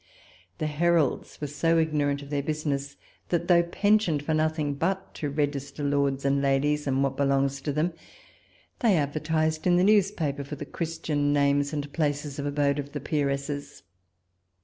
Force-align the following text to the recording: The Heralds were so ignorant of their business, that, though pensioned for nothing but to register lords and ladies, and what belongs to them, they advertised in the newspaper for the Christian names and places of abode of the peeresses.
The 0.57 0.65
Heralds 0.65 1.39
were 1.39 1.45
so 1.45 1.77
ignorant 1.77 2.23
of 2.23 2.31
their 2.31 2.41
business, 2.41 2.95
that, 3.29 3.47
though 3.47 3.61
pensioned 3.61 4.23
for 4.23 4.33
nothing 4.33 4.73
but 4.73 5.13
to 5.13 5.29
register 5.29 5.83
lords 5.83 6.25
and 6.25 6.41
ladies, 6.41 6.87
and 6.87 7.03
what 7.03 7.15
belongs 7.15 7.61
to 7.61 7.71
them, 7.71 7.93
they 8.79 8.97
advertised 8.97 9.67
in 9.67 9.77
the 9.77 9.83
newspaper 9.83 10.43
for 10.43 10.55
the 10.55 10.65
Christian 10.65 11.31
names 11.31 11.71
and 11.71 11.93
places 11.93 12.39
of 12.39 12.47
abode 12.47 12.79
of 12.79 12.93
the 12.93 12.99
peeresses. 12.99 13.83